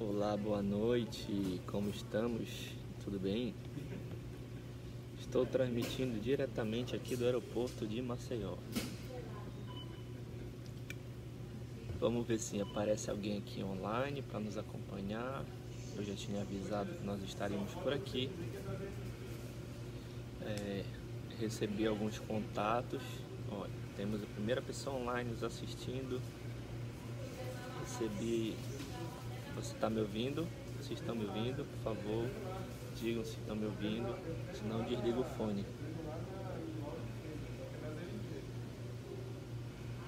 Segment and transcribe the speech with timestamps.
[0.00, 2.48] Olá, boa noite, como estamos?
[3.02, 3.52] Tudo bem?
[5.18, 8.54] Estou transmitindo diretamente aqui do aeroporto de Maceió.
[11.98, 15.44] Vamos ver se aparece alguém aqui online para nos acompanhar.
[15.96, 18.30] Eu já tinha avisado que nós estaríamos por aqui.
[20.42, 20.84] É,
[21.40, 23.02] recebi alguns contatos.
[23.50, 26.22] Olha, temos a primeira pessoa online nos assistindo.
[27.80, 28.54] Recebi.
[29.58, 30.46] Você está me ouvindo?
[30.80, 32.30] Se estão me ouvindo, por favor,
[32.94, 34.14] digam se estão me ouvindo.
[34.54, 35.66] Senão desliga o fone.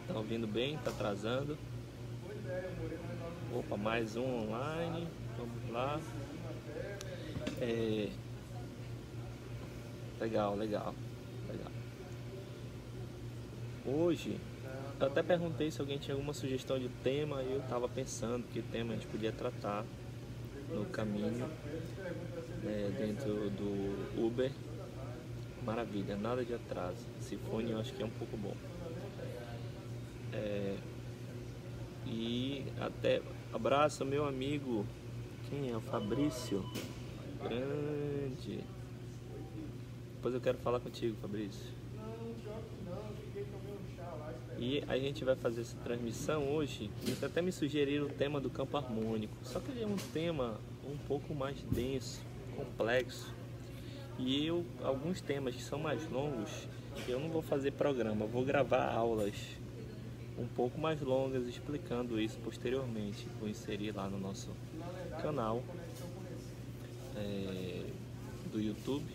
[0.07, 0.79] Tá ouvindo bem?
[0.79, 1.59] Tá atrasando?
[3.53, 5.09] Opa, mais um online.
[5.37, 6.01] Vamos lá.
[7.61, 8.09] É...
[10.21, 10.95] Legal, legal,
[11.49, 11.73] legal.
[13.85, 14.39] Hoje,
[15.01, 18.61] eu até perguntei se alguém tinha alguma sugestão de tema e eu estava pensando que
[18.61, 19.85] tema a gente podia tratar
[20.75, 21.49] no caminho
[22.63, 24.53] né, dentro do Uber.
[25.65, 27.07] Maravilha, nada de atraso.
[27.19, 28.55] Esse fone eu acho que é um pouco bom.
[30.33, 30.77] É,
[32.07, 34.87] e até abraço meu amigo.
[35.49, 35.77] Quem é?
[35.77, 36.63] O Fabrício.
[37.43, 38.63] Grande.
[40.15, 41.81] Depois eu quero falar contigo, Fabrício.
[44.59, 46.91] E a gente vai fazer essa transmissão hoje.
[47.03, 49.35] Eles até me sugeriram o tema do campo harmônico.
[49.43, 52.21] Só que ele é um tema um pouco mais denso,
[52.55, 53.33] complexo.
[54.19, 56.51] E eu, alguns temas que são mais longos,
[57.09, 59.35] eu não vou fazer programa, vou gravar aulas
[60.39, 63.27] um pouco mais longas explicando isso posteriormente.
[63.39, 64.51] Vou inserir lá no nosso
[65.23, 65.63] canal
[67.17, 67.85] é,
[68.51, 69.07] do YouTube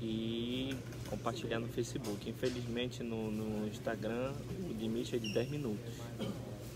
[0.00, 0.76] e
[1.08, 2.28] compartilhar no Facebook.
[2.28, 4.32] Infelizmente no, no Instagram
[4.68, 5.94] o limite é de 10 minutos.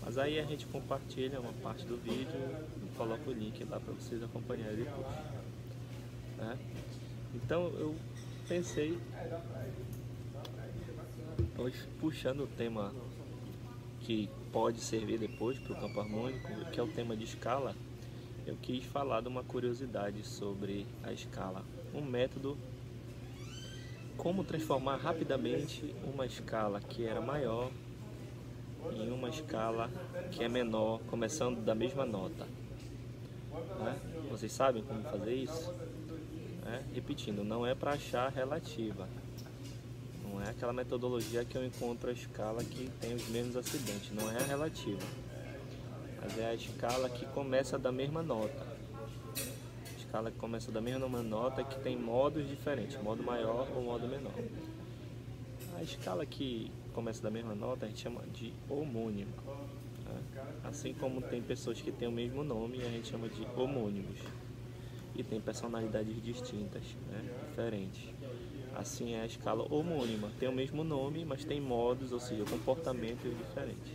[0.03, 2.39] Mas aí a gente compartilha uma parte do vídeo
[2.83, 5.07] e coloca o link lá para vocês acompanharem depois.
[6.37, 6.57] Né?
[7.35, 7.95] Então eu
[8.47, 8.97] pensei,
[11.57, 12.93] hoje puxando o tema
[14.01, 17.75] que pode servir depois para o campo harmônico, que é o tema de escala,
[18.45, 21.63] eu quis falar de uma curiosidade sobre a escala,
[21.93, 22.57] um método
[24.17, 27.71] como transformar rapidamente uma escala que era maior
[28.93, 29.89] em uma escala
[30.31, 32.47] que é menor, começando da mesma nota.
[33.79, 33.99] Né?
[34.29, 35.73] Vocês sabem como fazer isso?
[36.65, 36.81] É?
[36.93, 39.07] Repetindo, não é para achar relativa.
[40.23, 44.11] Não é aquela metodologia que eu encontro a escala que tem os mesmos acidentes.
[44.11, 45.01] Não é a relativa.
[46.21, 48.70] Mas é a escala que começa da mesma nota
[50.11, 54.33] escala que começa da mesma nota que tem modos diferentes, modo maior ou modo menor.
[55.77, 59.31] A escala que começa da mesma nota a gente chama de homônima.
[60.05, 60.21] Né?
[60.65, 64.19] Assim como tem pessoas que têm o mesmo nome, a gente chama de homônimos.
[65.15, 67.23] E tem personalidades distintas, né?
[67.47, 68.03] diferentes.
[68.75, 70.29] Assim é a escala homônima.
[70.37, 73.93] Tem o mesmo nome, mas tem modos, ou seja, comportamentos diferentes.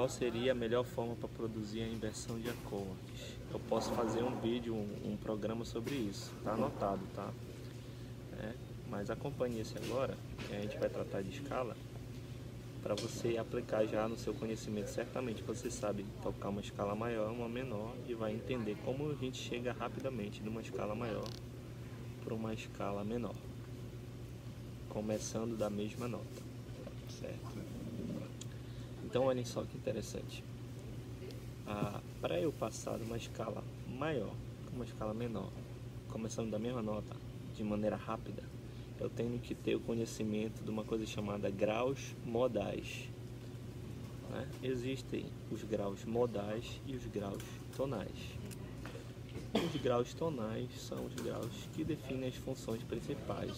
[0.00, 3.36] Qual seria a melhor forma para produzir a inversão de acordes.
[3.52, 7.30] Eu posso fazer um vídeo, um, um programa sobre isso, tá anotado, tá?
[8.38, 8.54] É,
[8.88, 10.16] mas acompanhe esse agora,
[10.48, 11.76] que a gente vai tratar de escala,
[12.82, 14.88] para você aplicar já no seu conhecimento.
[14.88, 19.36] Certamente você sabe tocar uma escala maior, uma menor e vai entender como a gente
[19.36, 21.28] chega rapidamente de uma escala maior
[22.24, 23.36] para uma escala menor,
[24.88, 26.42] começando da mesma nota,
[27.20, 27.69] certo?
[29.10, 30.44] Então olhem só que interessante.
[31.66, 34.32] Ah, Para eu passar de uma escala maior
[34.64, 35.50] para uma escala menor,
[36.08, 37.16] começando da mesma nota,
[37.56, 38.44] de maneira rápida,
[39.00, 43.08] eu tenho que ter o conhecimento de uma coisa chamada graus modais.
[44.30, 44.48] Né?
[44.62, 47.42] Existem os graus modais e os graus
[47.76, 48.38] tonais.
[49.52, 53.56] Os graus tonais são os graus que definem as funções principais.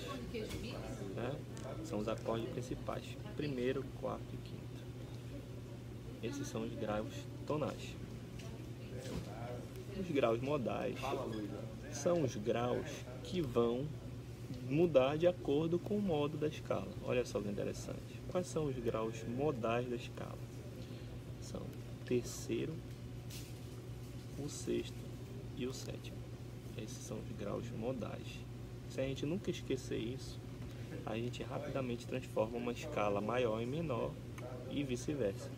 [1.15, 1.37] Né?
[1.85, 3.05] São os acordes principais,
[3.37, 4.62] primeiro, quarto e quinto.
[6.23, 7.13] Esses são os graus
[7.47, 7.97] tonais.
[9.99, 10.99] Os graus modais
[11.91, 12.89] são os graus
[13.25, 13.87] que vão
[14.69, 16.89] mudar de acordo com o modo da escala.
[17.05, 18.21] Olha só que interessante.
[18.31, 20.39] Quais são os graus modais da escala?
[21.41, 22.75] São o terceiro,
[24.39, 24.97] o sexto
[25.57, 26.17] e o sétimo.
[26.79, 28.27] Esses são os graus modais.
[28.89, 30.39] Se a gente nunca esquecer isso,
[31.05, 34.13] a gente rapidamente transforma uma escala maior em menor
[34.71, 35.51] e vice-versa.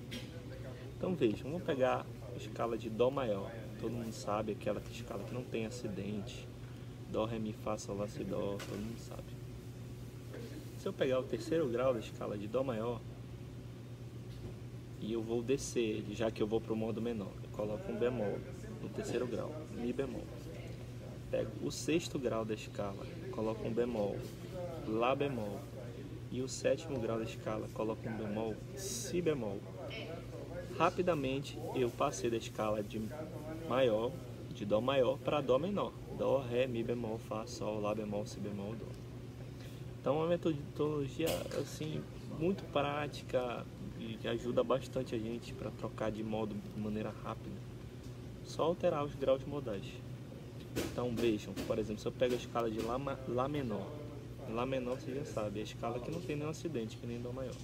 [1.05, 3.53] Então vejam, vamos pegar a escala de Dó maior.
[3.79, 6.49] Todo mundo sabe aquela escala que não tem acidente.
[7.12, 9.23] Dó, Ré, Mi, Fá, Sol, Lá, Si, Dó, todo mundo sabe.
[10.79, 13.03] Se eu pegar o terceiro grau da escala de Dó maior
[14.99, 17.99] e eu vou descer já que eu vou para o modo menor, eu coloco um
[17.99, 18.39] bemol
[18.83, 20.25] no terceiro grau, Mi bemol.
[21.31, 24.17] Pego o sexto grau da escala, coloco um bemol,
[24.89, 25.61] Lá bemol.
[26.33, 29.61] E o sétimo grau da escala, coloco um bemol, Si bemol.
[30.79, 33.00] Rapidamente eu passei da escala de
[33.69, 34.11] maior,
[34.53, 35.93] de Dó maior, para Dó menor.
[36.19, 38.87] Dó, Ré, Mi bemol, Fá, Sol, Lá bemol, Si bemol, Dó.
[40.00, 41.29] Então é uma metodologia
[41.61, 42.03] assim
[42.41, 43.65] muito prática
[44.00, 47.56] e que ajuda bastante a gente para trocar de modo de maneira rápida.
[48.43, 49.87] Só alterar os graus modais.
[50.93, 53.87] Então vejam, por exemplo, se eu pego a escala de Lá, Lá menor,
[54.50, 57.21] Lá menor você já sabe, é a escala que não tem nenhum acidente, que nem
[57.21, 57.55] Dó maior.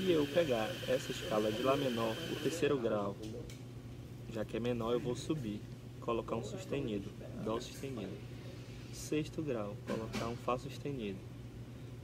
[0.00, 3.14] Se eu pegar essa escala de Lá menor, o terceiro grau,
[4.32, 5.60] já que é menor, eu vou subir,
[6.00, 7.10] colocar um sustenido,
[7.44, 8.16] Dó sustenido
[8.94, 11.18] Sexto grau, colocar um Fá sustenido.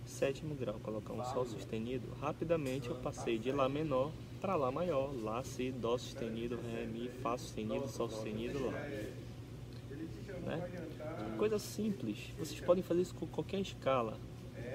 [0.05, 2.07] Sétimo grau, colocar um Sol sustenido.
[2.21, 4.13] Rapidamente eu passei de Lá menor
[4.43, 5.11] para Lá maior.
[5.23, 8.73] Lá, Si, Dó sustenido, Ré, Mi, Fá sustenido, Sol sustenido, Lá.
[10.45, 10.95] Né?
[11.39, 12.19] Coisa simples.
[12.39, 14.19] Vocês podem fazer isso com qualquer escala.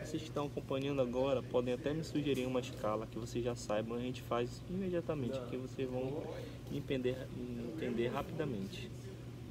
[0.03, 3.97] Vocês que estão acompanhando agora podem até me sugerir uma escala que vocês já saibam.
[3.97, 6.23] A gente faz imediatamente, que vocês vão
[6.71, 7.15] entender,
[7.75, 8.89] entender rapidamente.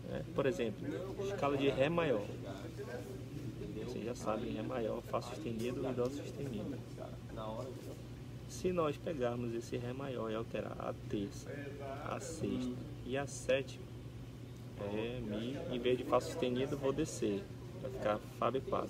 [0.08, 0.22] Né?
[0.34, 0.86] Por exemplo,
[1.26, 2.26] escala de Ré maior.
[3.84, 6.78] Vocês já sabem, Ré maior, Fá sustenido e Dó sustenido.
[8.48, 11.48] Se nós pegarmos esse Ré maior e alterar a terça,
[12.04, 12.74] a sexta
[13.06, 13.84] e a sétima,
[14.92, 17.42] Ré, Mi, em vez de Fá sustenido, vou descer.
[17.80, 18.88] Vai ficar Fá B4.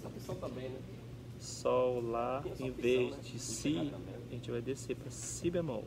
[1.40, 3.92] Sol, Lá, em vez de Si,
[4.28, 5.84] a gente vai descer para Si bemol.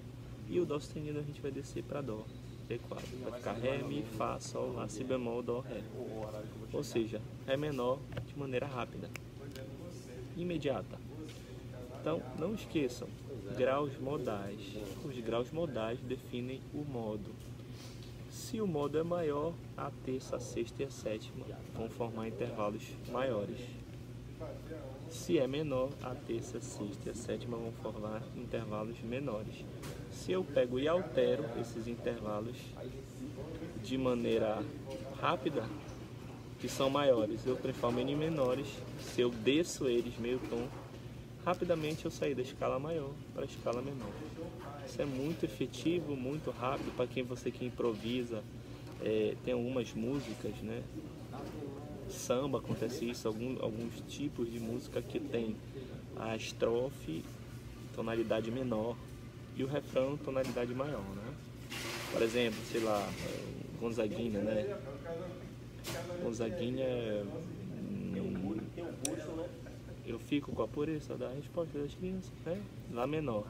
[0.50, 2.26] E o Dó sustenido a gente vai descer para Dó.
[2.70, 2.80] B4.
[3.24, 5.82] Vai ficar Ré, Mi, Fá, Sol, Lá, Si bemol, Dó, Ré.
[6.74, 9.10] Ou seja, Ré menor de maneira rápida,
[10.36, 10.98] imediata.
[12.02, 13.08] Então, não esqueçam,
[13.58, 14.60] graus modais.
[15.06, 17.32] Os graus modais definem o modo.
[18.30, 22.84] Se o modo é maior, a terça, a sexta e a sétima vão formar intervalos
[23.12, 23.60] maiores.
[25.14, 29.64] Se é menor, a terça, a sexta e a sétima vão formar intervalos menores.
[30.12, 32.58] Se eu pego e altero esses intervalos
[33.84, 34.62] de maneira
[35.22, 35.64] rápida,
[36.60, 38.68] que são maiores, eu transformo em menores.
[39.00, 40.68] Se eu desço eles meio tom,
[41.46, 44.12] rapidamente eu saio da escala maior para a escala menor.
[44.86, 48.44] Isso é muito efetivo, muito rápido para quem você que improvisa.
[49.00, 50.82] É, tem algumas músicas, né?
[52.14, 55.56] Samba acontece isso, algum, alguns tipos de música que tem
[56.16, 57.24] a estrofe
[57.96, 58.96] tonalidade menor
[59.56, 61.34] e o refrão tonalidade maior, né?
[62.12, 64.78] Por exemplo, sei lá, é, Gonzaguinha, né?
[66.24, 68.58] Gonzaguinha hum,
[70.06, 72.62] eu fico com a pureza da resposta das crianças, né?
[72.92, 73.46] Lá menor.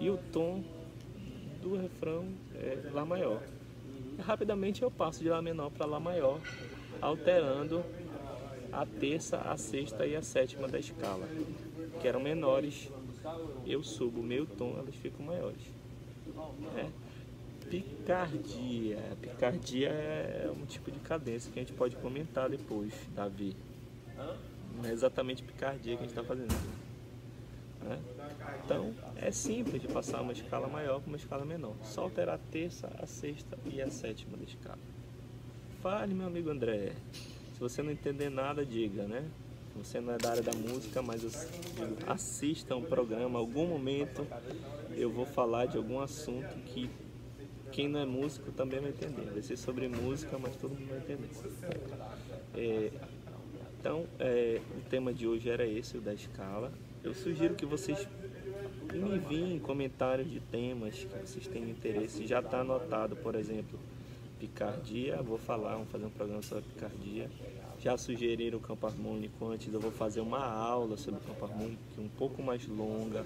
[0.00, 0.62] E o tom
[1.62, 3.42] do refrão é Lá maior.
[4.18, 6.40] Rapidamente eu passo de Lá menor para Lá maior,
[7.00, 7.84] alterando
[8.72, 11.28] a terça, a sexta e a sétima da escala,
[12.00, 12.90] que eram menores
[13.66, 15.62] eu subo o meu tom, elas ficam maiores.
[16.76, 16.88] É.
[17.68, 18.98] Picardia.
[19.20, 23.56] Picardia é um tipo de cadência que a gente pode comentar depois, Davi.
[24.76, 26.54] Não é exatamente picardia que a gente está fazendo.
[27.82, 27.98] Né?
[28.64, 31.74] Então, é simples de passar uma escala maior para uma escala menor.
[31.82, 34.78] Só alterar a terça, a sexta e a sétima da escala.
[35.82, 36.92] Fale, meu amigo André.
[37.52, 39.28] Se você não entender nada, diga, né?
[39.76, 41.22] você não é da área da música, mas
[42.06, 44.26] assista um programa, algum momento
[44.96, 46.88] eu vou falar de algum assunto que
[47.72, 49.30] quem não é músico também vai entender.
[49.30, 51.28] Vai ser sobre música, mas todo mundo vai entender.
[52.54, 52.90] É,
[53.78, 56.72] então, é, o tema de hoje era esse, o da escala.
[57.04, 58.08] Eu sugiro que vocês
[58.92, 62.26] me enviem comentários de temas que vocês têm interesse.
[62.26, 63.78] Já está anotado, por exemplo,
[64.38, 65.20] picardia.
[65.22, 67.30] Vou falar, vamos fazer um programa sobre picardia.
[67.78, 71.80] Já sugeriram o campo harmônico antes, eu vou fazer uma aula sobre o campo harmônico
[71.98, 73.24] um pouco mais longa,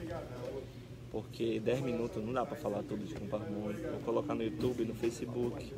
[1.11, 3.89] porque 10 minutos não dá para falar tudo de campo harmônico.
[3.89, 5.73] Vou colocar no YouTube, no Facebook,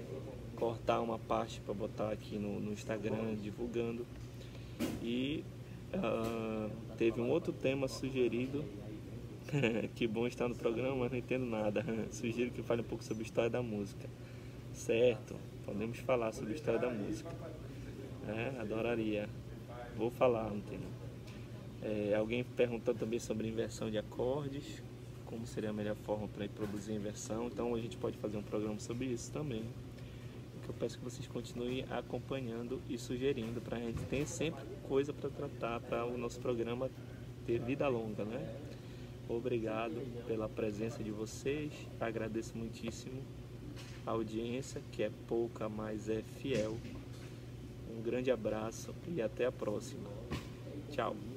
[0.57, 4.07] cortar uma parte para botar aqui no, no, Instagram divulgando.
[5.03, 5.45] E
[5.95, 8.65] uh, teve um outro tema sugerido.
[9.97, 11.85] que bom estar no programa, mas não entendo nada.
[12.11, 14.09] Sugiro que fale um pouco sobre a história da música.
[14.75, 17.31] Certo, podemos falar sobre a história da música.
[18.27, 19.29] É, adoraria.
[19.97, 20.79] Vou falar, não tem
[21.83, 24.83] é, Alguém perguntou também sobre inversão de acordes,
[25.27, 27.47] como seria a melhor forma para produzir inversão.
[27.47, 29.65] Então a gente pode fazer um programa sobre isso também.
[30.63, 35.13] Que eu peço que vocês continuem acompanhando e sugerindo para a gente ter sempre coisa
[35.13, 36.91] para tratar para o nosso programa
[37.45, 38.57] ter vida longa, né?
[39.29, 43.23] Obrigado pela presença de vocês, agradeço muitíssimo
[44.05, 46.85] audiência, que é pouca, mas é fiel.
[47.87, 50.19] Um grande abraço e até a próxima.
[50.89, 51.32] Tchau.